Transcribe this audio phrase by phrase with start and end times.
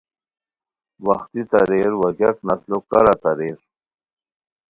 [1.05, 3.57] وختی تارئیر وا گیاک نسلو کارہ تارئیر